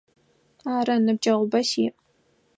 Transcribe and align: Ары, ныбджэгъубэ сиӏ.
Ары, 0.75 0.95
ныбджэгъубэ 1.05 1.59
сиӏ. 1.69 1.87